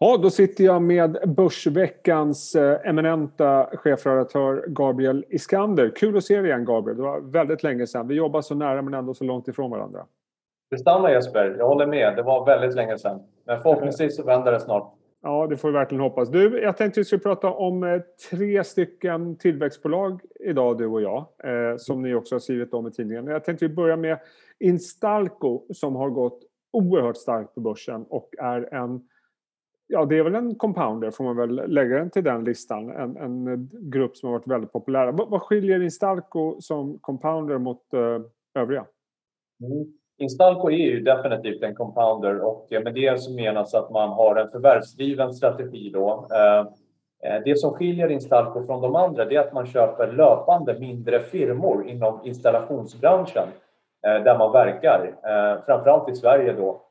Ja, 0.00 0.16
då 0.16 0.30
sitter 0.30 0.64
jag 0.64 0.82
med 0.82 1.18
Börsveckans 1.36 2.54
eh, 2.54 2.88
eminenta 2.88 3.70
chefredaktör 3.72 4.64
Gabriel 4.68 5.24
Iskander. 5.28 5.92
Kul 5.96 6.16
att 6.16 6.24
se 6.24 6.36
dig 6.36 6.46
igen 6.46 6.64
Gabriel. 6.64 6.96
Det 6.96 7.02
var 7.02 7.20
väldigt 7.20 7.62
länge 7.62 7.86
sedan. 7.86 8.08
Vi 8.08 8.14
jobbar 8.14 8.40
så 8.40 8.54
nära 8.54 8.82
men 8.82 8.94
ändå 8.94 9.14
så 9.14 9.24
långt 9.24 9.48
ifrån 9.48 9.70
varandra. 9.70 10.06
Detsamma 10.70 11.10
Jesper. 11.10 11.56
Jag 11.58 11.68
håller 11.68 11.86
med. 11.86 12.16
Det 12.16 12.22
var 12.22 12.46
väldigt 12.46 12.76
länge 12.76 12.98
sedan. 12.98 13.20
Men 13.46 13.62
förhoppningsvis 13.62 14.16
så 14.16 14.22
vänder 14.22 14.52
det 14.52 14.60
snart. 14.60 14.94
Ja, 15.22 15.46
det 15.46 15.56
får 15.56 15.68
vi 15.68 15.74
verkligen 15.74 16.02
hoppas. 16.02 16.28
Du, 16.28 16.60
jag 16.62 16.76
tänkte 16.76 17.00
att 17.00 17.02
vi 17.02 17.04
skulle 17.04 17.22
prata 17.22 17.50
om 17.50 17.82
eh, 17.82 18.00
tre 18.30 18.64
stycken 18.64 19.36
tillväxtbolag 19.36 20.20
idag, 20.40 20.78
du 20.78 20.86
och 20.86 21.02
jag. 21.02 21.26
Eh, 21.44 21.76
som 21.76 22.02
ni 22.02 22.14
också 22.14 22.34
har 22.34 22.40
skrivit 22.40 22.74
om 22.74 22.86
i 22.86 22.90
tidningen. 22.90 23.26
Jag 23.26 23.44
tänkte 23.44 23.68
vi 23.68 23.74
börjar 23.74 23.96
med 23.96 24.18
Instalco 24.60 25.62
som 25.74 25.96
har 25.96 26.10
gått 26.10 26.40
oerhört 26.72 27.16
starkt 27.16 27.54
på 27.54 27.60
börsen 27.60 28.04
och 28.08 28.34
är 28.38 28.74
en 28.74 29.00
Ja, 29.90 30.04
det 30.04 30.18
är 30.18 30.22
väl 30.22 30.34
en 30.34 30.54
compounder, 30.54 31.10
får 31.10 31.24
man 31.24 31.36
väl 31.36 31.72
lägga 31.72 31.98
den 31.98 32.10
till 32.10 32.24
den 32.24 32.44
listan. 32.44 32.90
En, 32.90 33.16
en 33.16 33.68
grupp 33.72 34.16
som 34.16 34.28
har 34.28 34.38
varit 34.38 34.46
väldigt 34.46 34.72
populär. 34.72 35.12
Vad, 35.12 35.30
vad 35.30 35.42
skiljer 35.42 35.82
Instalco 35.82 36.60
som 36.60 36.98
compounder 36.98 37.58
mot 37.58 37.92
eh, 37.94 38.60
övriga? 38.62 38.86
Mm. 39.64 39.92
Instalco 40.18 40.70
är 40.70 40.76
ju 40.76 41.00
definitivt 41.00 41.62
en 41.62 41.74
compounder 41.74 42.40
och 42.40 42.66
med 42.70 42.94
det 42.94 43.20
så 43.20 43.32
menas 43.32 43.74
att 43.74 43.90
man 43.90 44.08
har 44.08 44.36
en 44.36 44.48
förvärvsdriven 44.48 45.34
strategi. 45.34 45.90
Då. 45.90 46.28
Eh, 46.32 46.60
eh, 47.30 47.42
det 47.44 47.58
som 47.58 47.74
skiljer 47.74 48.08
Instalco 48.08 48.66
från 48.66 48.82
de 48.82 48.96
andra 48.96 49.24
är 49.24 49.38
att 49.38 49.52
man 49.52 49.66
köper 49.66 50.12
löpande 50.12 50.78
mindre 50.78 51.20
firmor 51.20 51.88
inom 51.88 52.20
installationsbranschen 52.24 53.48
eh, 54.06 54.24
där 54.24 54.38
man 54.38 54.52
verkar, 54.52 55.14
framförallt 55.66 56.08
i 56.08 56.14
Sverige. 56.14 56.52
Då. 56.52 56.82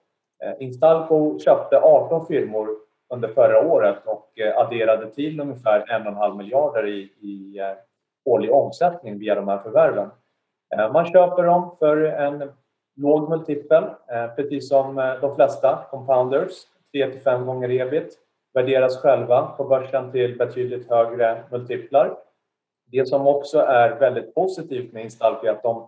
Instalco 0.59 1.39
köpte 1.39 1.77
18 1.77 2.25
firmor 2.25 2.86
under 3.09 3.27
förra 3.27 3.67
året 3.67 3.97
och 4.05 4.39
eh, 4.39 4.57
adderade 4.57 5.11
till 5.11 5.39
ungefär 5.39 5.85
1,5 5.85 6.37
miljarder 6.37 6.87
i, 6.87 7.11
i 7.19 7.59
eh, 7.59 7.73
årlig 8.25 8.53
omsättning 8.53 9.19
via 9.19 9.35
de 9.35 9.47
här 9.47 9.57
förvärven. 9.57 10.09
Eh, 10.75 10.91
man 10.91 11.05
köper 11.05 11.43
dem 11.43 11.75
för 11.79 11.97
en 11.97 12.51
låg 12.95 13.29
multipel, 13.29 13.83
precis 14.35 14.69
som 14.69 14.95
de 15.21 15.35
flesta 15.35 15.85
compounders, 15.89 16.51
3 16.93 17.11
till 17.11 17.21
5 17.21 17.45
gånger 17.45 17.69
ebit, 17.71 18.17
värderas 18.53 19.01
själva 19.01 19.45
på 19.57 19.63
börsen 19.63 20.11
till 20.11 20.37
betydligt 20.37 20.89
högre 20.89 21.43
multiplar. 21.51 22.17
Det 22.91 23.07
som 23.07 23.27
också 23.27 23.59
är 23.59 23.99
väldigt 23.99 24.35
positivt 24.35 24.93
med 24.93 25.03
Instalco 25.03 25.47
är 25.47 25.51
att 25.51 25.63
de 25.63 25.87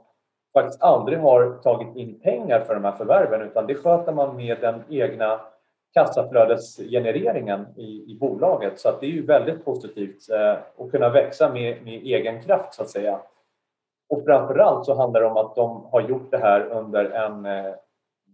faktiskt 0.54 0.81
aldrig 0.81 1.20
har 1.20 1.58
tagit 1.64 1.95
in 1.95 2.20
pengar 2.20 2.59
för 2.59 2.73
de 2.73 2.83
här 2.83 2.92
förvärven 2.92 3.42
utan 3.42 3.67
det 3.67 3.76
sköter 3.76 4.11
man 4.11 4.36
med 4.36 4.58
den 4.61 4.83
egna 4.89 5.39
kassaflödesgenereringen 5.94 7.66
i, 7.78 8.12
i 8.12 8.18
bolaget. 8.20 8.80
Så 8.80 8.90
att 8.90 9.00
det 9.00 9.06
är 9.06 9.12
ju 9.12 9.26
väldigt 9.26 9.66
positivt 9.66 10.30
eh, 10.30 10.58
att 10.78 10.92
kunna 10.92 11.09
växa 11.09 11.54
med, 11.54 11.84
med 11.84 11.94
egen 11.94 12.44
kraft 12.44 12.73
så 12.73 12.82
att 12.82 12.90
säga. 12.90 13.20
Och 14.10 14.23
framförallt 14.26 14.86
så 14.86 14.95
handlar 14.95 15.22
det 15.22 15.28
om 15.28 15.38
att 15.38 15.56
de 15.56 15.86
har 15.92 16.02
gjort 16.02 16.32
det 16.32 16.38
här 16.38 16.66
under 16.66 17.06
en 17.06 17.45
eh, 17.45 17.73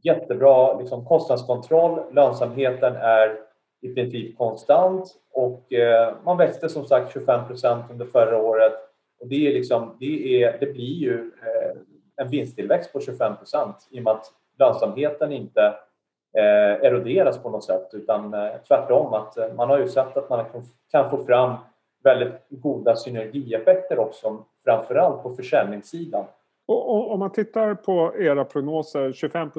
jättebra 0.04 0.80
liksom, 0.80 1.06
kostnadskontroll. 1.06 2.14
Lönsamheten 2.14 2.96
är 2.96 3.40
i 3.82 3.94
princip 3.94 4.38
konstant 4.38 5.16
och 5.34 5.74
eh, 5.74 6.14
man 6.24 6.38
växte 6.38 6.70
som 6.70 6.86
sagt 6.86 7.14
25 7.14 7.48
procent 7.48 7.86
under 7.92 8.06
förra 8.06 8.38
året. 8.38 8.74
Och 9.20 9.28
det, 9.28 9.48
är 9.48 9.54
liksom, 9.54 9.98
det, 10.00 10.44
är, 10.44 10.58
det 10.60 10.74
blir 10.74 10.96
ju 10.96 11.32
eh, 11.44 11.78
en 12.16 12.30
vinsttillväxt 12.30 12.94
på 12.94 13.00
25 13.00 13.38
procent 13.38 13.88
i 13.92 14.00
och 14.00 14.04
med 14.04 14.14
att 14.14 14.26
lönsamheten 14.60 15.32
inte 15.32 15.74
eroderas 16.42 17.44
på 17.44 17.50
något 17.50 17.64
sätt 17.64 17.90
utan 17.94 18.34
eh, 18.34 18.50
tvärtom 18.68 19.14
att 19.14 19.38
eh, 19.38 19.54
man 19.54 19.70
har 19.70 19.80
ju 19.80 19.88
sett 19.88 20.18
att 20.18 20.30
man 20.30 20.46
kan 20.92 21.10
få 21.10 21.26
fram 21.26 21.56
väldigt 22.04 22.34
goda 22.50 22.96
synergieffekter 22.96 24.00
också, 24.00 24.44
framförallt 24.66 25.24
på 25.24 25.34
försäljningssidan. 25.34 26.26
Och, 26.68 27.12
om 27.12 27.20
man 27.20 27.32
tittar 27.32 27.76
på 27.76 28.14
era 28.20 28.46
prognoser, 28.46 29.14
25 29.14 29.50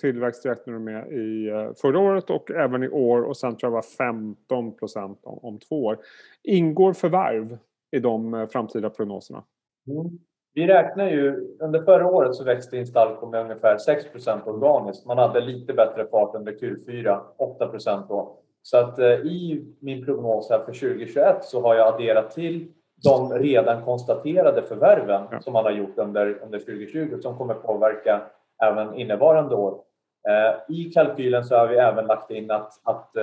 tillväxt 0.00 0.46
räknar 0.46 0.74
du 0.74 0.80
med 0.80 1.12
i 1.12 1.48
eh, 1.48 1.72
förra 1.76 1.98
året 1.98 2.30
och 2.30 2.50
även 2.50 2.82
i 2.82 2.88
år 2.88 3.22
och 3.22 3.36
sen 3.36 3.56
tror 3.56 3.72
jag 3.72 3.74
var 3.74 3.82
15 3.82 4.74
om, 4.92 5.16
om 5.22 5.58
två 5.58 5.84
år. 5.84 5.98
Ingår 6.42 6.92
förvärv 6.92 7.58
i 7.90 8.00
de 8.00 8.34
eh, 8.34 8.48
framtida 8.48 8.90
prognoserna? 8.90 9.42
Mm. 9.86 10.18
Vi 10.56 10.66
räknar 10.66 11.10
ju, 11.10 11.56
under 11.60 11.82
förra 11.82 12.06
året 12.06 12.34
så 12.34 12.44
växte 12.44 12.76
Instalco 12.76 13.26
med 13.26 13.40
ungefär 13.40 13.76
6% 13.76 14.46
organiskt. 14.46 15.06
Man 15.06 15.18
hade 15.18 15.40
lite 15.40 15.72
bättre 15.72 16.06
fart 16.06 16.34
under 16.34 16.52
Q4, 16.52 17.20
8 17.36 17.70
då. 18.08 18.38
Så 18.62 18.76
att 18.76 18.98
eh, 18.98 19.06
i 19.10 19.64
min 19.80 20.04
prognos 20.04 20.50
här 20.50 20.58
för 20.58 20.72
2021 20.72 21.44
så 21.44 21.62
har 21.62 21.74
jag 21.74 21.94
adderat 21.94 22.30
till 22.30 22.66
de 23.04 23.32
redan 23.32 23.84
konstaterade 23.84 24.62
förvärven 24.62 25.22
ja. 25.30 25.40
som 25.40 25.52
man 25.52 25.64
har 25.64 25.72
gjort 25.72 25.98
under, 25.98 26.38
under 26.42 26.58
2020 26.58 27.16
som 27.22 27.38
kommer 27.38 27.54
påverka 27.54 28.22
även 28.64 28.94
innevarande 28.94 29.54
år. 29.54 29.80
Eh, 30.28 30.74
I 30.76 30.84
kalkylen 30.84 31.44
så 31.44 31.56
har 31.56 31.68
vi 31.68 31.76
även 31.76 32.06
lagt 32.06 32.30
in 32.30 32.50
att, 32.50 32.72
att 32.82 33.16
eh, 33.16 33.22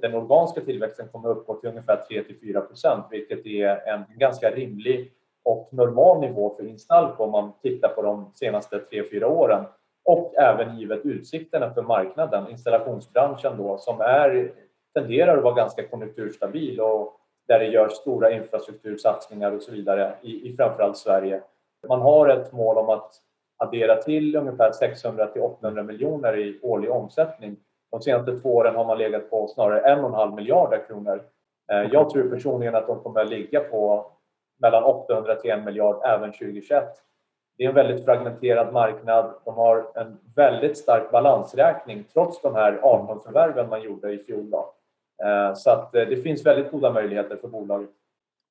den 0.00 0.14
organiska 0.14 0.60
tillväxten 0.60 1.08
kommer 1.08 1.28
uppgå 1.28 1.54
till 1.54 1.70
ungefär 1.70 1.96
3 2.08 2.22
4% 2.22 3.02
vilket 3.10 3.46
är 3.46 3.88
en 3.88 4.04
ganska 4.18 4.50
rimlig 4.50 5.12
och 5.44 5.68
normal 5.72 6.20
nivå 6.20 6.54
för 6.56 6.66
Instalco 6.66 7.24
om 7.24 7.30
man 7.30 7.52
tittar 7.62 7.88
på 7.88 8.02
de 8.02 8.30
senaste 8.34 8.78
tre 8.78 9.04
fyra 9.10 9.28
åren 9.28 9.64
och 10.04 10.34
även 10.36 10.78
givet 10.78 11.00
utsikterna 11.04 11.74
för 11.74 11.82
marknaden, 11.82 12.50
installationsbranschen 12.50 13.56
då 13.56 13.78
som 13.78 14.00
är, 14.00 14.52
tenderar 14.94 15.36
att 15.36 15.44
vara 15.44 15.54
ganska 15.54 15.88
konjunkturstabil 15.88 16.80
och 16.80 17.16
där 17.48 17.58
det 17.58 17.66
görs 17.66 17.92
stora 17.92 18.30
infrastruktursatsningar 18.32 19.52
och 19.52 19.62
så 19.62 19.72
vidare 19.72 20.14
i, 20.22 20.48
i 20.50 20.56
framförallt 20.56 20.96
Sverige. 20.96 21.42
Man 21.88 22.00
har 22.00 22.28
ett 22.28 22.52
mål 22.52 22.78
om 22.78 22.88
att 22.88 23.12
addera 23.56 23.96
till 23.96 24.36
ungefär 24.36 24.72
600 24.72 25.26
till 25.26 25.42
800 25.42 25.82
miljoner 25.82 26.38
i 26.38 26.60
årlig 26.62 26.90
omsättning. 26.90 27.56
De 27.90 28.00
senaste 28.00 28.38
två 28.38 28.56
åren 28.56 28.76
har 28.76 28.84
man 28.84 28.98
legat 28.98 29.30
på 29.30 29.48
snarare 29.48 29.80
en 29.80 30.00
och 30.00 30.08
en 30.08 30.14
halv 30.14 30.34
miljarder 30.34 30.84
kronor. 30.86 31.22
Eh, 31.72 31.82
jag 31.92 32.10
tror 32.10 32.30
personligen 32.30 32.74
att 32.74 32.86
de 32.86 33.00
kommer 33.00 33.20
att 33.20 33.30
ligga 33.30 33.60
på 33.60 34.12
mellan 34.60 34.84
800 34.84 35.34
till 35.34 35.50
1 35.50 35.64
miljard 35.64 36.00
även 36.04 36.32
2021. 36.32 36.84
Det 37.58 37.64
är 37.64 37.68
en 37.68 37.74
väldigt 37.74 38.04
fragmenterad 38.04 38.72
marknad. 38.72 39.34
De 39.44 39.54
har 39.54 39.86
en 39.94 40.18
väldigt 40.36 40.78
stark 40.78 41.10
balansräkning 41.10 42.04
trots 42.12 42.42
de 42.42 42.54
här 42.54 42.80
18 42.82 43.20
förvärven 43.22 43.68
man 43.68 43.82
gjorde 43.82 44.12
i 44.12 44.18
fjol. 44.18 44.50
Då. 44.50 44.74
Eh, 45.24 45.54
så 45.54 45.70
att 45.70 45.94
eh, 45.94 46.02
det 46.02 46.16
finns 46.16 46.46
väldigt 46.46 46.70
goda 46.70 46.92
möjligheter 46.92 47.36
för 47.36 47.48
bolaget. 47.48 47.90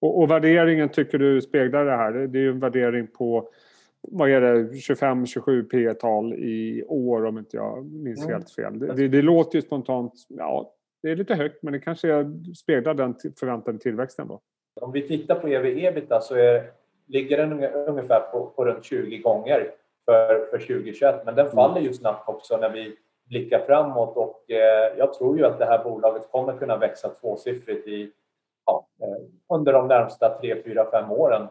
Och, 0.02 0.20
och 0.20 0.32
värderingen 0.32 0.90
tycker 0.90 1.18
du 1.18 1.42
speglar 1.42 1.86
det 1.86 1.96
här? 1.96 2.12
Det 2.12 2.40
är 2.40 2.42
ju 2.42 2.50
en 2.50 2.60
värdering 2.60 3.08
på 3.08 3.50
vad 4.02 4.30
är 4.30 4.42
det, 4.42 4.64
25-27 4.64 5.64
P 5.64 5.94
tal 5.94 6.34
i 6.34 6.84
år 6.88 7.26
om 7.26 7.38
inte 7.38 7.58
jag 7.58 7.86
minns 7.86 8.24
mm. 8.24 8.34
helt 8.34 8.52
fel. 8.52 8.80
Det, 8.80 8.94
det, 8.94 9.08
det, 9.08 9.22
låter 9.22 9.56
ju 9.56 9.62
spontant, 9.62 10.14
ja 10.28 10.74
det 11.02 11.10
är 11.10 11.16
lite 11.16 11.36
högt 11.36 11.64
men 11.64 11.74
det 11.74 11.80
kanske 11.80 12.26
speglar 12.56 12.94
den 12.94 13.16
förväntade 13.40 13.80
tillväxten 13.80 14.28
då. 14.28 14.42
Om 14.82 14.92
vi 14.92 15.08
tittar 15.08 15.36
på 15.36 15.48
ev-ebita 15.48 16.22
så 16.22 16.36
är, 16.36 16.72
ligger 17.08 17.38
den 17.38 17.64
ungefär 17.64 18.20
på, 18.20 18.52
på 18.56 18.66
runt 18.66 18.86
20 18.86 19.18
gånger 19.18 19.72
för, 20.06 20.48
för 20.52 20.58
2021 20.58 21.16
men 21.26 21.36
den 21.36 21.46
mm. 21.46 21.56
faller 21.56 21.82
ju 21.82 21.94
snabbt 21.94 22.30
också 22.30 22.58
när 22.58 22.70
vi 22.70 22.96
blickar 23.30 23.60
framåt 23.60 24.18
och 24.18 24.52
eh, 24.52 24.98
jag 24.98 25.14
tror 25.14 25.38
ju 25.38 25.46
att 25.46 25.60
det 25.60 25.66
här 25.66 25.84
bolaget 25.84 26.32
kommer 26.32 26.58
kunna 26.58 26.78
växa 26.78 27.10
tvåsiffrigt 27.10 27.88
i, 27.88 28.12
ja, 28.66 28.88
eh, 29.02 29.18
under 29.56 29.74
de 29.74 29.88
närmsta 29.88 30.40
3, 30.42 30.64
4, 30.64 30.86
5 30.92 31.12
åren. 31.12 31.48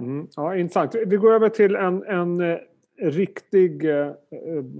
Mm, 0.00 0.28
ja, 0.36 0.56
intressant. 0.56 0.94
Vi 0.94 1.16
går 1.16 1.32
över 1.32 1.48
till 1.48 1.76
en, 1.76 2.02
en 2.02 2.40
eh, 2.40 2.58
riktig 3.02 3.90
eh, 3.90 4.12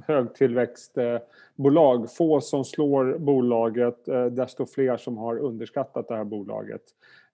högtillväxtbolag. 0.06 2.16
Få 2.16 2.41
som 2.41 2.64
slår 2.64 3.19
bolaget, 3.19 4.08
eh, 4.08 4.26
desto 4.26 4.66
fler 4.66 4.96
som 4.96 5.19
har 5.19 5.38
underskattat 5.38 6.08
det 6.08 6.16
här 6.16 6.25
bolaget. 6.25 6.82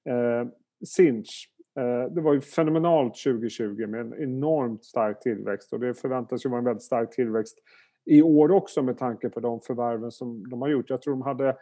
Eh, 0.04 0.48
Sinch, 0.84 1.48
eh, 1.78 2.12
det 2.12 2.20
var 2.20 2.34
ju 2.34 2.40
fenomenalt 2.40 3.16
2020 3.16 3.86
med 3.86 4.00
en 4.00 4.22
enormt 4.22 4.84
stark 4.84 5.20
tillväxt 5.20 5.72
och 5.72 5.80
det 5.80 5.94
förväntas 5.94 6.46
ju 6.46 6.50
vara 6.50 6.58
en 6.58 6.64
väldigt 6.64 6.82
stark 6.82 7.10
tillväxt 7.10 7.58
i 8.04 8.22
år 8.22 8.50
också 8.50 8.82
med 8.82 8.98
tanke 8.98 9.28
på 9.28 9.40
de 9.40 9.60
förvärven 9.60 10.10
som 10.10 10.50
de 10.50 10.62
har 10.62 10.68
gjort. 10.68 10.90
Jag 10.90 11.02
tror 11.02 11.14
de 11.14 11.22
hade 11.22 11.56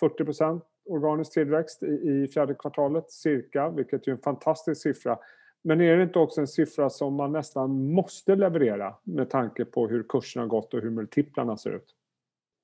40 0.00 0.60
organisk 0.86 1.32
tillväxt 1.32 1.82
i, 1.82 1.86
i 1.86 2.28
fjärde 2.28 2.54
kvartalet 2.54 3.10
cirka, 3.10 3.70
vilket 3.70 4.06
är 4.06 4.12
en 4.12 4.18
fantastisk 4.18 4.82
siffra. 4.82 5.18
Men 5.64 5.80
är 5.80 5.96
det 5.96 6.02
inte 6.02 6.18
också 6.18 6.40
en 6.40 6.46
siffra 6.46 6.90
som 6.90 7.14
man 7.14 7.32
nästan 7.32 7.92
måste 7.92 8.36
leverera 8.36 8.94
med 9.02 9.30
tanke 9.30 9.64
på 9.64 9.88
hur 9.88 10.02
kursen 10.08 10.40
har 10.42 10.48
gått 10.48 10.74
och 10.74 10.80
hur 10.80 10.90
multiplarna 10.90 11.56
ser 11.56 11.70
ut? 11.76 11.94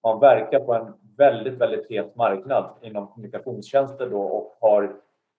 Man 0.04 0.20
verkar 0.20 0.60
på 0.60 0.75
en 0.75 0.93
väldigt, 1.16 1.54
väldigt 1.54 1.90
het 1.90 2.16
marknad 2.16 2.70
inom 2.81 3.06
kommunikationstjänster 3.06 4.06
då 4.10 4.22
och 4.22 4.56
har 4.60 4.82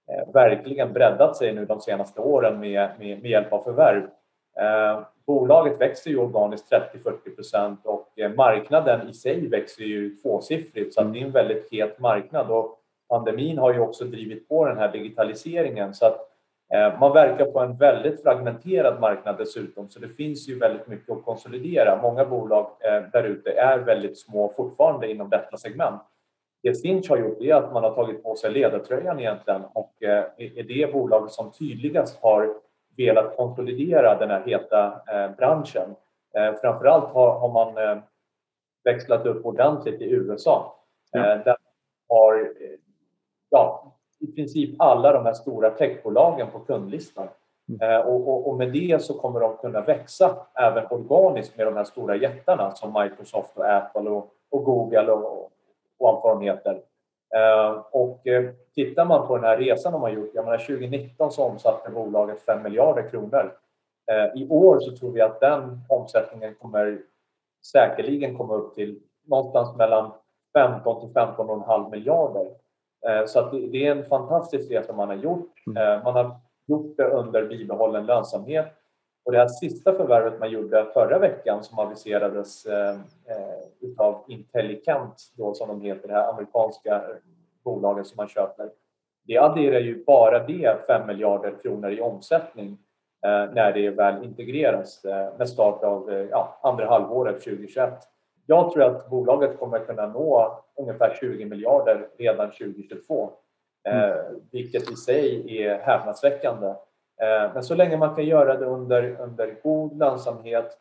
eh, 0.07 0.33
verkligen 0.33 0.94
breddat 0.94 1.38
sig 1.38 1.54
nu 1.54 1.65
de 1.65 1.81
senaste 1.81 2.21
åren 2.21 2.60
med, 2.60 2.89
med, 3.00 3.21
med 3.21 3.31
hjälp 3.31 3.54
av 3.54 3.63
förvärv. 3.63 4.04
Eh, 4.60 5.04
bolaget 5.25 5.81
växer 5.81 6.12
ju 6.12 6.18
organiskt 6.18 6.71
30-40 6.71 7.36
procent 7.36 7.86
och 7.86 8.19
eh, 8.19 8.31
marknaden 8.31 9.10
i 9.10 9.13
sig 9.13 9.48
växer 9.48 9.83
ju 9.83 10.10
tvåsiffrigt 10.15 10.94
så 10.94 11.04
det 11.04 11.19
är 11.19 11.25
en 11.25 11.31
väldigt 11.31 11.71
het 11.71 12.00
marknad 12.00 12.51
och 12.51 12.80
pandemin 13.09 13.57
har 13.57 13.74
ju 13.74 13.80
också 13.80 14.06
drivit 14.06 14.50
på 14.50 14.66
den 14.66 14.77
här 14.77 14.92
digitaliseringen 14.92 15.94
så 15.94 16.06
att 16.06 16.32
man 16.99 17.13
verkar 17.13 17.45
på 17.45 17.59
en 17.59 17.77
väldigt 17.77 18.23
fragmenterad 18.23 18.99
marknad 18.99 19.37
dessutom 19.37 19.89
så 19.89 19.99
det 19.99 20.09
finns 20.09 20.49
ju 20.49 20.59
väldigt 20.59 20.87
mycket 20.87 21.09
att 21.09 21.25
konsolidera. 21.25 22.01
Många 22.01 22.25
bolag 22.25 22.67
där 23.11 23.23
ute 23.23 23.51
är 23.51 23.79
väldigt 23.79 24.19
små 24.19 24.53
fortfarande 24.55 25.11
inom 25.11 25.29
detta 25.29 25.57
segment. 25.57 26.01
Det 26.63 26.75
Sinch 26.75 27.09
har 27.09 27.17
gjort 27.17 27.41
är 27.41 27.55
att 27.55 27.73
man 27.73 27.83
har 27.83 27.95
tagit 27.95 28.23
på 28.23 28.35
sig 28.35 28.51
ledartröjan 28.51 29.19
egentligen 29.19 29.61
och 29.73 29.93
är 30.37 30.63
det 30.63 30.93
bolaget 30.93 31.31
som 31.31 31.51
tydligast 31.51 32.19
har 32.21 32.53
velat 32.97 33.35
konsolidera 33.37 34.17
den 34.19 34.29
här 34.29 34.43
heta 34.45 35.01
branschen. 35.37 35.95
Framför 36.61 36.85
allt 36.85 37.09
har 37.13 37.53
man 37.53 38.01
växlat 38.83 39.25
upp 39.25 39.45
ordentligt 39.45 40.01
i 40.01 40.11
USA. 40.11 40.75
Där 41.13 41.57
har 42.09 42.53
i 44.23 44.31
princip 44.35 44.75
alla 44.79 45.13
de 45.13 45.25
här 45.25 45.33
stora 45.33 45.69
techbolagen 45.69 46.47
på 46.51 46.59
kundlistan. 46.59 47.27
Med 48.57 48.71
det 48.73 49.01
så 49.01 49.13
kommer 49.13 49.39
de 49.39 49.57
kunna 49.57 49.81
växa 49.81 50.35
även 50.53 50.85
organiskt 50.89 51.57
med 51.57 51.67
de 51.67 51.75
här 51.75 51.83
stora 51.83 52.15
jättarna 52.15 52.71
som 52.71 53.03
Microsoft 53.03 53.57
och 53.57 53.65
Apple 53.65 54.09
och 54.49 54.63
Google 54.63 55.11
och 55.11 56.09
allt 56.09 56.23
vad 56.23 56.35
de 56.35 56.41
heter. 56.41 56.81
Tittar 58.75 59.05
man 59.05 59.27
på 59.27 59.35
den 59.35 59.45
här 59.45 59.57
resan 59.57 59.91
de 59.93 60.01
har 60.01 60.09
gjort, 60.09 60.31
jag 60.33 60.45
menar 60.45 60.57
2019 60.57 61.31
så 61.31 61.43
omsatte 61.43 61.91
bolaget 61.91 62.41
5 62.41 62.63
miljarder 62.63 63.09
kronor. 63.09 63.51
I 64.35 64.47
år 64.49 64.79
så 64.79 64.97
tror 64.97 65.11
vi 65.11 65.21
att 65.21 65.39
den 65.39 65.79
omsättningen 65.89 66.55
kommer 66.55 67.01
säkerligen 67.65 68.37
komma 68.37 68.53
upp 68.53 68.75
till 68.75 68.99
någonstans 69.25 69.75
mellan 69.75 70.11
15 70.57 70.99
till 70.99 71.09
15,5 71.09 71.91
miljarder. 71.91 72.47
Det 73.71 73.88
är 73.88 73.91
en 73.91 74.05
fantastisk 74.05 74.71
resa 74.71 74.94
man 74.94 75.07
har 75.07 75.15
gjort. 75.15 75.51
Man 76.03 76.13
har 76.13 76.35
gjort 76.67 76.97
det 76.97 77.03
under 77.03 77.45
bibehållen 77.45 78.05
lönsamhet. 78.05 78.67
Det 79.25 79.38
här 79.38 79.47
sista 79.47 79.94
förvärvet 79.94 80.39
man 80.39 80.51
gjorde 80.51 80.85
förra 80.94 81.19
veckan 81.19 81.63
som 81.63 81.79
aviserades 81.79 82.65
utav 83.79 84.23
Intellicent 84.27 85.15
då 85.38 85.53
som 85.53 85.67
de 85.67 85.81
heter, 85.81 86.07
det 86.07 86.13
här 86.13 86.29
amerikanska 86.29 87.01
bolaget 87.63 88.07
som 88.07 88.17
man 88.17 88.27
köper. 88.27 88.69
Det 89.27 89.38
adderar 89.38 89.79
ju 89.79 90.03
bara 90.03 90.44
det 90.47 90.88
5 90.88 91.07
miljarder 91.07 91.53
kronor 91.61 91.91
i 91.91 92.01
omsättning 92.01 92.77
när 93.53 93.73
det 93.73 93.89
väl 93.89 94.23
integreras 94.23 95.03
med 95.38 95.49
start 95.49 95.83
av 95.83 96.29
andra 96.61 96.85
halvåret 96.85 97.44
2021. 97.44 97.94
Jag 98.45 98.72
tror 98.72 98.84
att 98.84 99.10
bolaget 99.10 99.60
kommer 99.60 99.80
kunna 99.80 100.07
nå 100.07 100.60
ungefär 100.75 101.18
20 101.19 101.45
miljarder 101.45 102.07
redan 102.18 102.51
2022. 102.51 103.31
Vilket 104.51 104.92
i 104.92 104.95
sig 104.95 105.57
är 105.57 105.80
häpnadsväckande. 105.80 106.74
Så 107.62 107.75
länge 107.75 107.98
man 107.98 108.16
kan 108.16 108.25
göra 108.25 108.57
det 108.57 108.66
under 108.66 109.62
god 109.63 109.98
lönsamhet 109.98 110.78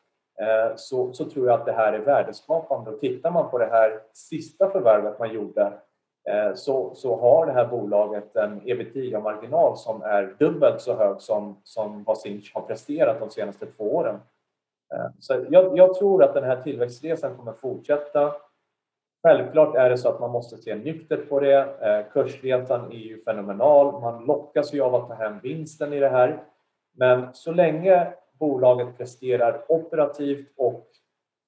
så 0.77 1.13
tror 1.13 1.47
jag 1.47 1.61
att 1.61 1.67
det 1.67 1.73
här 1.73 1.93
är 1.93 1.99
värdeskapande. 1.99 2.99
Tittar 2.99 3.31
man 3.31 3.51
på 3.51 3.59
det 3.59 3.67
här 3.67 4.01
sista 4.13 4.71
förvärvet 4.71 5.19
man 5.19 5.35
gjorde 5.35 5.73
så 6.55 7.19
har 7.21 7.47
det 7.47 7.53
här 7.53 7.67
bolaget 7.67 8.37
en 8.37 8.61
EBITDA-marginal 8.65 9.77
som 9.77 10.03
är 10.03 10.35
dubbelt 10.39 10.81
så 10.81 10.95
hög 10.95 11.21
som 11.65 12.05
vad 12.07 12.19
Sinch 12.19 12.53
har 12.55 12.63
presterat 12.63 13.21
de 13.21 13.31
senaste 13.31 13.67
två 13.67 13.97
åren. 13.97 14.19
Jag 15.75 15.95
tror 15.95 16.25
att 16.25 16.35
den 16.35 16.45
här 16.45 16.63
tillväxtresan 16.63 17.37
kommer 17.37 17.53
fortsätta. 17.53 18.33
Självklart 19.23 19.77
är 19.77 19.91
det 19.91 19.99
så 19.99 20.09
att 20.09 20.21
man 20.21 20.31
måste 20.31 20.57
se 20.57 20.75
nyktert 20.75 21.29
på 21.29 21.41
det. 21.41 21.69
Kursresan 22.13 22.93
är 22.93 22.97
ju 22.97 23.25
fenomenal. 23.25 24.01
Man 24.01 24.25
lockas 24.25 24.75
ju 24.75 24.81
av 24.81 24.95
att 24.95 25.09
ta 25.09 25.15
hem 25.15 25.39
vinsten 25.43 25.93
i 25.93 26.01
det 26.01 26.09
här. 26.09 26.43
Så 27.33 27.53
länge 27.53 28.07
bolaget 28.39 28.99
presterar 28.99 29.65
operativt 29.69 30.53
och 30.57 30.87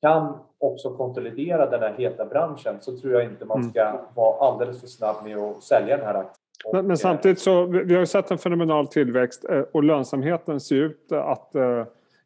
kan 0.02 0.38
också 0.58 0.96
konsolidera 0.96 1.70
den 1.70 1.80
här 1.80 1.94
heta 1.98 2.24
branschen 2.24 2.76
så 2.80 2.96
tror 2.98 3.12
jag 3.12 3.24
inte 3.24 3.44
man 3.44 3.70
ska 3.70 4.00
vara 4.14 4.48
alldeles 4.48 4.80
för 4.80 4.86
snabb 4.86 5.16
med 5.24 5.38
att 5.38 5.62
sälja 5.62 5.96
den 5.96 6.06
här 6.06 6.14
aktien. 6.14 6.96
Samtidigt 6.96 7.38
så 7.38 7.64
vi 7.64 7.94
har 7.94 8.00
ju 8.00 8.06
sett 8.06 8.30
en 8.30 8.38
fenomenal 8.38 8.86
tillväxt 8.86 9.44
och 9.72 9.84
lönsamheten 9.84 10.60
ser 10.60 10.76
ut 10.76 11.12
att 11.12 11.52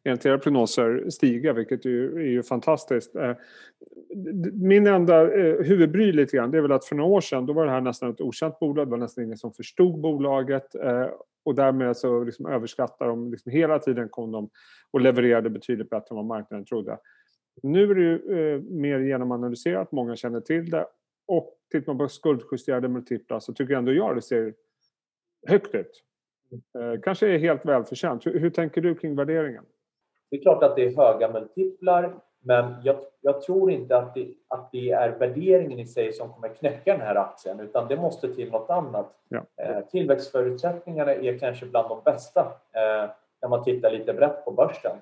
enligt 0.03 0.25
era 0.25 0.37
prognoser 0.37 1.09
stiga, 1.09 1.53
vilket 1.53 1.85
är 1.85 2.19
ju 2.19 2.43
fantastiskt. 2.43 3.15
Min 4.53 4.87
enda 4.87 5.25
huvudbry 5.63 6.11
lite 6.11 6.37
grann, 6.37 6.51
det 6.51 6.57
är 6.57 6.61
väl 6.61 6.71
att 6.71 6.85
för 6.85 6.95
några 6.95 7.09
år 7.09 7.21
sedan 7.21 7.45
då 7.45 7.53
var 7.53 7.65
det 7.65 7.71
här 7.71 7.81
nästan 7.81 8.09
ett 8.09 8.21
okänt 8.21 8.59
bolag. 8.59 8.87
Det 8.87 8.91
var 8.91 8.97
nästan 8.97 9.23
ingen 9.23 9.37
som 9.37 9.53
förstod 9.53 10.01
bolaget 10.01 10.75
och 11.45 11.55
därmed 11.55 11.97
så 11.97 12.23
liksom 12.23 12.45
överskattade 12.45 13.11
de 13.11 13.31
liksom 13.31 13.51
hela 13.51 13.79
tiden 13.79 14.09
kom 14.09 14.31
de 14.31 14.49
och 14.91 15.01
levererade 15.01 15.49
betydligt 15.49 15.89
bättre 15.89 16.07
än 16.09 16.15
vad 16.15 16.25
marknaden 16.25 16.65
trodde. 16.65 16.97
Nu 17.63 17.91
är 17.91 17.95
det 17.95 18.01
ju 18.01 18.61
mer 18.61 18.99
genomanalyserat, 18.99 19.91
många 19.91 20.15
känner 20.15 20.41
till 20.41 20.69
det 20.69 20.85
och 21.27 21.55
tittar 21.71 21.93
man 21.93 21.97
på 21.97 22.07
skuldjusterade 22.07 22.87
multiplar 22.87 23.39
så 23.39 23.53
tycker 23.53 23.73
ändå 23.73 23.93
jag 23.93 24.15
det 24.15 24.21
ser 24.21 24.53
högt 25.47 25.75
ut. 25.75 26.03
Kanske 27.03 27.27
är 27.27 27.37
helt 27.37 27.65
välförtjänt. 27.65 28.25
Hur 28.25 28.49
tänker 28.49 28.81
du 28.81 28.95
kring 28.95 29.15
värderingen? 29.15 29.63
Det 30.29 30.37
är 30.37 30.41
klart 30.41 30.63
att 30.63 30.75
det 30.75 30.85
är 30.85 30.95
höga 30.95 31.31
multiplar, 31.31 32.13
men 32.39 32.75
jag 33.21 33.41
tror 33.41 33.71
inte 33.71 33.97
att 34.47 34.71
det 34.71 34.91
är 34.91 35.09
värderingen 35.09 35.79
i 35.79 35.85
sig 35.85 36.13
som 36.13 36.33
kommer 36.33 36.47
knäcka 36.47 36.91
den 36.91 37.01
här 37.01 37.15
aktien, 37.15 37.59
utan 37.59 37.87
det 37.87 37.97
måste 37.97 38.35
till 38.35 38.51
något 38.51 38.69
annat. 38.69 39.13
Ja. 39.29 39.43
Tillväxtförutsättningarna 39.91 41.13
är 41.13 41.37
kanske 41.37 41.65
bland 41.65 41.89
de 41.89 42.01
bästa 42.05 42.53
när 43.41 43.49
man 43.49 43.63
tittar 43.63 43.91
lite 43.91 44.13
brett 44.13 44.45
på 44.45 44.51
börsen. 44.51 44.97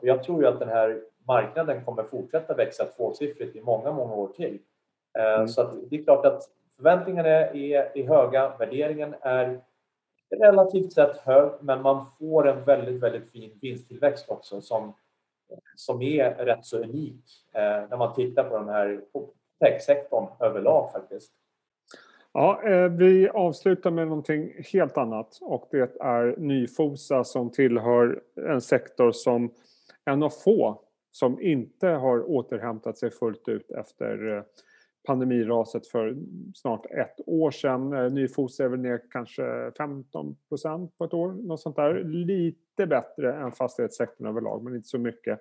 Jag 0.00 0.22
tror 0.22 0.42
ju 0.42 0.48
att 0.48 0.58
den 0.58 0.68
här 0.68 1.00
marknaden 1.28 1.84
kommer 1.84 2.02
fortsätta 2.02 2.54
växa 2.54 2.84
tvåsiffrigt 2.84 3.56
i 3.56 3.60
många 3.60 3.90
år 3.90 4.28
till. 4.28 4.58
Det 5.90 5.96
är 5.96 6.04
klart 6.04 6.26
att 6.26 6.42
förväntningarna 6.76 7.28
är 7.28 8.06
höga, 8.06 8.52
värderingen 8.58 9.14
är 9.20 9.60
relativt 10.30 10.92
sett 10.92 11.16
hög, 11.16 11.52
men 11.60 11.82
man 11.82 12.06
får 12.18 12.48
en 12.48 12.64
väldigt 12.64 13.30
fin 13.32 13.58
vinsttillväxt 13.60 14.30
också 14.30 14.60
som 15.74 16.02
är 16.02 16.44
rätt 16.44 16.64
så 16.64 16.78
unik 16.78 17.24
eh, 17.52 17.88
när 17.90 17.96
man 17.96 18.14
tittar 18.14 18.44
på 18.44 18.58
den 18.58 18.68
här 18.68 19.00
techsektorn 19.60 20.26
överlag 20.40 20.92
faktiskt. 20.92 21.32
Ja, 22.32 22.62
eh, 22.62 22.88
vi 22.88 23.28
avslutar 23.28 23.90
med 23.90 24.08
någonting 24.08 24.52
helt 24.72 24.96
annat 24.96 25.38
och 25.40 25.68
det 25.70 25.96
är 26.00 26.34
Nyfosa 26.38 27.24
som 27.24 27.50
tillhör 27.50 28.22
en 28.36 28.60
sektor 28.60 29.12
som 29.12 29.54
en 30.04 30.22
av 30.22 30.30
få 30.30 30.80
som 31.12 31.40
inte 31.40 31.88
har 31.88 32.30
återhämtat 32.30 32.98
sig 32.98 33.10
fullt 33.10 33.48
ut 33.48 33.70
efter 33.70 34.36
eh, 34.36 34.42
pandemiraset 35.06 35.86
för 35.86 36.16
snart 36.54 36.86
ett 36.86 37.20
år 37.26 37.50
sedan. 37.50 37.92
Eh, 37.92 38.12
nyfosa 38.12 38.64
är 38.64 38.68
väl 38.68 38.80
ner 38.80 39.00
kanske 39.10 39.72
15 39.78 40.36
procent 40.48 40.98
på 40.98 41.04
ett 41.04 41.14
år, 41.14 41.32
något 41.32 41.60
sånt 41.60 41.76
där. 41.76 42.04
Lite 42.04 42.86
bättre 42.86 43.34
än 43.34 43.52
fastighetssektorn 43.52 44.26
överlag, 44.26 44.64
men 44.64 44.74
inte 44.74 44.88
så 44.88 44.98
mycket. 44.98 45.40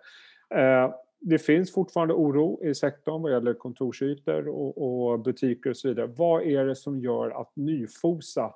Eh, 0.56 0.94
det 1.22 1.40
finns 1.40 1.74
fortfarande 1.74 2.14
oro 2.14 2.64
i 2.64 2.76
sektorn 2.76 3.22
vad 3.22 3.32
gäller 3.32 3.54
kontorsytor 3.54 4.48
och 4.80 5.20
butiker 5.20 5.70
och 5.70 5.78
så 5.78 5.88
vidare. 5.88 6.08
Vad 6.08 6.44
är 6.44 6.66
det 6.66 6.76
som 6.76 7.00
gör 7.00 7.42
att 7.42 7.56
Nyfosa 7.56 8.54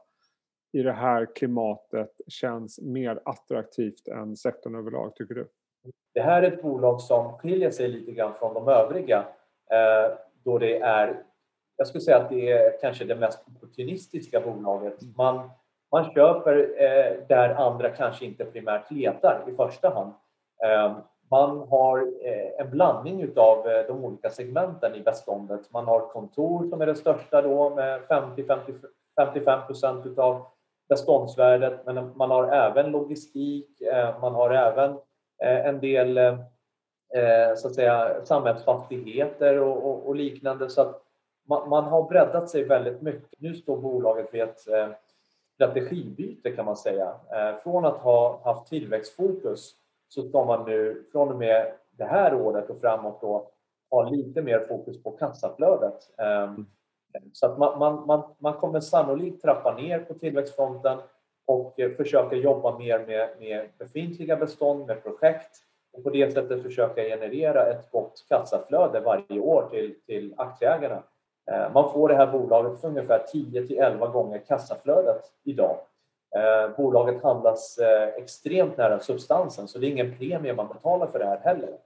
i 0.72 0.84
det 0.84 0.92
här 0.92 1.36
klimatet 1.36 2.12
känns 2.28 2.82
mer 2.82 3.20
attraktivt 3.26 4.08
än 4.08 4.36
sektorn 4.36 4.76
överlag, 4.76 5.16
tycker 5.16 5.36
du? 5.36 5.48
Det 6.14 6.22
här 6.22 6.44
är 6.44 6.52
ett 6.52 6.62
bolag 6.62 7.02
som 7.02 7.34
skiljer 7.34 7.72
sig 7.72 7.88
lite 7.88 8.12
grann 8.12 8.34
från 8.40 8.54
de 8.54 8.68
övriga. 8.68 9.26
Eh, 9.72 10.18
då 10.44 10.58
det 10.58 10.78
är, 10.78 11.24
jag 11.78 11.88
skulle 11.88 12.02
säga 12.02 12.18
att 12.18 12.30
det 12.30 12.52
är 12.52 12.82
kanske 12.82 13.06
det 13.06 13.16
mest 13.16 13.40
opportunistiska 13.56 14.42
bolaget. 14.42 14.98
Man 15.16 15.50
köper 16.14 16.56
där 17.28 17.50
andra 17.50 17.90
kanske 17.90 18.26
inte 18.26 18.46
primärt 18.46 18.92
letar 18.92 19.44
i 19.48 19.56
första 19.56 19.90
hand. 19.90 20.14
Man 21.32 21.68
har 21.68 22.08
en 22.60 22.70
blandning 22.70 23.22
utav 23.22 23.64
de 23.88 24.06
olika 24.06 24.30
segmenten 24.30 24.96
i 24.96 25.02
beståndet. 25.02 25.72
Man 25.72 25.86
har 25.86 26.00
kontor 26.00 26.70
som 26.70 26.82
är 26.82 26.86
det 26.86 26.96
största 26.96 27.42
då 27.42 27.70
med 27.70 28.02
50-55% 28.02 30.08
utav 30.08 30.46
beståndsvärdet. 30.90 31.86
Men 31.86 32.18
man 32.18 32.32
har 32.32 32.48
även 32.48 32.92
logistik, 32.92 33.82
man 34.22 34.36
har 34.36 34.52
även 34.52 34.98
en 35.40 35.80
del 35.80 36.38
Eh, 37.16 37.56
så 37.56 37.68
att 37.68 37.76
säga 37.76 38.26
samhällsfastigheter 38.26 39.60
och 39.60 40.16
liknande. 40.16 40.70
Så 40.70 40.82
att 40.82 41.02
man 41.48 41.84
har 41.84 42.10
breddat 42.10 42.50
sig 42.50 42.64
väldigt 42.64 43.02
mycket. 43.02 43.40
Nu 43.40 43.56
står 43.56 43.78
bolaget 43.78 44.34
vid 44.34 44.42
ett 44.42 44.68
eh, 44.68 44.88
strategibyte 45.54 46.52
kan 46.52 46.66
man 46.66 46.78
säga. 46.78 47.14
Eh, 47.32 47.62
från 47.64 47.86
att 47.86 47.98
ha 47.98 48.42
haft 48.44 48.68
tillväxtfokus 48.68 49.76
så 50.08 50.24
ska 50.30 50.46
man 50.46 50.66
nu 50.66 51.04
från 51.12 51.30
och 51.30 51.38
med 51.38 51.72
det 51.92 52.06
här 52.06 52.34
året 52.34 52.70
och 52.70 52.82
framåt 52.82 53.22
då 53.22 53.50
ha 53.92 54.10
lite 54.10 54.42
mer 54.42 54.60
fokus 54.60 55.04
på 55.04 55.12
kassaflödet. 55.12 56.10
Ehm, 56.18 56.66
så 57.34 57.46
att 57.46 57.58
man, 57.58 57.80
man, 57.80 58.08
man, 58.08 58.36
man 58.38 58.54
kommer 58.54 58.80
sannolikt 58.80 59.42
trappa 59.42 59.76
ner 59.76 60.00
på 60.00 60.14
tillväxtfronten 60.14 60.98
och 61.46 61.76
försöka 61.98 62.36
jobba 62.36 62.78
mer 62.78 63.00
med, 63.00 63.30
med 63.40 63.70
befintliga 63.78 64.36
bestånd, 64.36 64.86
med 64.86 65.04
projekt 65.04 65.58
och 65.94 66.04
på 66.04 66.10
det 66.10 66.34
sättet 66.34 66.64
försöka 66.64 67.02
generera 67.02 67.66
ett 67.66 67.92
gott 67.92 68.26
kassaflöde 68.30 69.00
varje 69.00 69.40
år 69.40 69.68
till, 69.72 69.96
till 70.06 70.34
aktieägarna. 70.38 71.04
Eh, 71.52 71.74
man 71.74 71.92
får 71.94 72.10
det 72.10 72.16
här 72.16 72.32
bolaget 72.32 72.82
för 72.82 72.88
ungefär 72.88 73.20
10 73.32 73.68
till 73.68 73.80
11 73.80 74.08
gånger 74.08 74.40
kassaflödet 74.40 75.22
idag. 75.44 75.78
Eh, 76.36 76.76
bolaget 76.78 77.24
handlas 77.24 77.78
eh, 77.78 78.08
extremt 78.08 78.78
nära 78.78 79.00
substansen 79.00 79.68
så 79.68 79.80
det 79.80 79.88
är 79.88 79.92
ingen 79.92 80.18
premie 80.18 80.54
man 80.54 80.68
betalar 80.68 81.08
för 81.08 81.20
det 81.20 81.26
här 81.26 81.40
heller. 81.40 81.78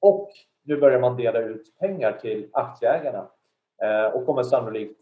Och 0.00 0.30
nu 0.64 0.76
börjar 0.76 1.00
man 1.00 1.16
dela 1.16 1.38
ut 1.38 1.78
pengar 1.78 2.12
till 2.12 2.48
aktieägarna 2.52 3.26
och 4.12 4.26
kommer 4.26 4.42
sannolikt 4.42 5.00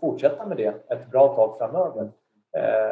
fortsätta 0.00 0.46
med 0.46 0.56
det 0.56 0.74
ett 0.88 1.10
bra 1.10 1.34
tag 1.34 1.58
framöver. 1.58 2.10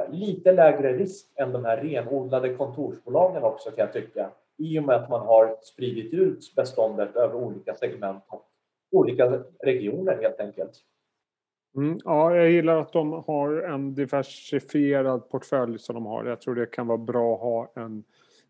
Lite 0.09 0.53
lägre 0.53 0.93
risk 0.93 1.27
än 1.37 1.53
de 1.53 1.65
här 1.65 1.77
renodlade 1.77 2.55
kontorsbolagen 2.55 3.43
också 3.43 3.71
kan 3.71 3.85
jag 3.85 3.93
tycka 3.93 4.31
i 4.59 4.79
och 4.79 4.85
med 4.85 4.97
att 4.97 5.11
man 5.11 5.27
har 5.27 5.57
spridit 5.63 6.13
ut 6.13 6.53
beståndet 6.57 7.17
över 7.17 7.35
olika 7.35 7.75
segment 7.75 8.25
och 8.29 8.51
olika 8.91 9.43
regioner 9.65 10.19
helt 10.23 10.41
enkelt. 10.41 10.73
Mm, 11.77 11.99
ja, 12.05 12.37
jag 12.37 12.51
gillar 12.51 12.77
att 12.77 12.93
de 12.93 13.13
har 13.13 13.63
en 13.63 13.95
diversifierad 13.95 15.31
portfölj 15.31 15.79
som 15.79 15.95
de 15.95 16.07
har. 16.07 16.25
Jag 16.25 16.41
tror 16.41 16.55
det 16.55 16.67
kan 16.67 16.87
vara 16.87 16.99
bra 16.99 17.35
att 17.35 17.41
ha 17.41 17.73
en 17.75 18.05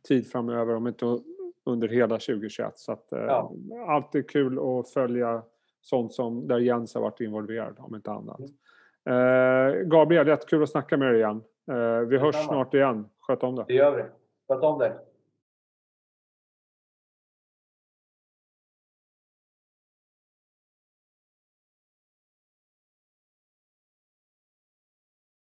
tid 0.08 0.30
framöver, 0.30 0.74
om 0.74 0.86
inte 0.86 1.18
under 1.66 1.88
hela 1.88 2.14
2021. 2.14 2.78
Så 2.78 2.92
att, 2.92 3.12
eh, 3.12 3.18
ja. 3.18 3.52
alltid 3.88 4.30
kul 4.30 4.58
att 4.58 4.88
följa 4.88 5.42
sånt 5.80 6.12
som 6.12 6.48
där 6.48 6.58
Jens 6.58 6.94
har 6.94 7.02
varit 7.02 7.20
involverad, 7.20 7.76
om 7.78 7.94
inte 7.94 8.10
annat. 8.10 8.38
Mm. 8.38 8.50
Eh, 9.06 9.74
Gabriel, 9.82 10.28
jättekul 10.28 10.62
att 10.62 10.70
snacka 10.70 10.96
med 10.96 11.08
dig 11.08 11.16
igen. 11.16 11.42
Eh, 11.70 11.98
vi 11.98 12.18
hörs 12.18 12.36
snart 12.36 12.74
igen. 12.74 13.08
Sköt 13.20 13.42
om 13.42 13.54
det. 13.56 13.64
Det 13.68 13.74
gör 13.74 13.96
vi. 13.96 14.02
Sköt 14.48 14.64
om 14.64 14.78
dig. 14.78 14.92